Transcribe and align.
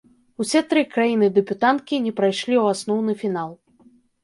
Усе 0.43 0.61
тры 0.71 0.83
краіны-дэбютанткі 0.95 2.01
не 2.07 2.15
прайшлі 2.21 2.55
ў 2.63 2.79
асноўны 2.79 3.11
фінал. 3.23 3.51